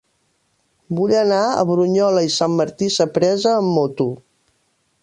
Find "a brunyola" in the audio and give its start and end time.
1.57-2.25